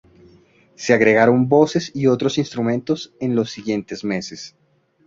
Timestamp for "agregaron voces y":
0.95-2.07